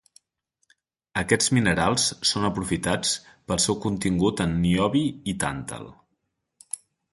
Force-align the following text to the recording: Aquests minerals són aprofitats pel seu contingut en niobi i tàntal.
Aquests 1.21 1.49
minerals 1.57 2.05
són 2.29 2.47
aprofitats 2.49 3.13
pel 3.51 3.63
seu 3.67 3.79
contingut 3.85 4.43
en 4.49 4.59
niobi 4.67 5.07
i 5.35 5.39
tàntal. 5.47 5.89